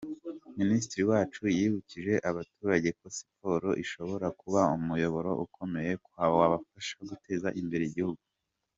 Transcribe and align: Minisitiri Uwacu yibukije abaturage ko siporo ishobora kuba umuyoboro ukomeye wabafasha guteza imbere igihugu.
Minisitiri 0.59 1.01
Uwacu 1.03 1.41
yibukije 1.57 2.13
abaturage 2.29 2.89
ko 2.99 3.05
siporo 3.17 3.69
ishobora 3.83 4.27
kuba 4.39 4.61
umuyoboro 4.77 5.31
ukomeye 5.45 5.91
wabafasha 6.41 6.95
guteza 7.09 7.49
imbere 7.61 7.85
igihugu. 7.89 8.23